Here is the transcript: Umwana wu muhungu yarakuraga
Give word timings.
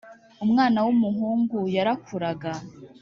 Umwana 0.45 0.77
wu 0.85 0.93
muhungu 1.01 1.59
yarakuraga 1.75 2.51